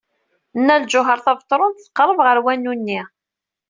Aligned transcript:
Nna 0.59 0.75
Lǧuheṛ 0.83 1.19
Tabetṛunt 1.25 1.83
tqerreb 1.85 2.19
ɣer 2.27 2.37
wanu-nni. 2.43 3.01